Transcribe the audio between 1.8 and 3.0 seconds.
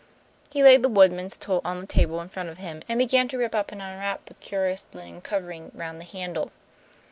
table in front of him, and